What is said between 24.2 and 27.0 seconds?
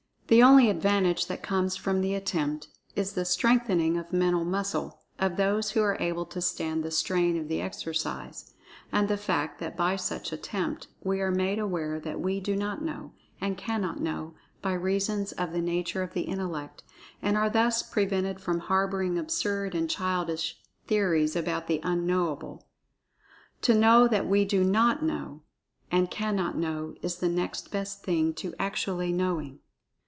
we do not know, and cannot know,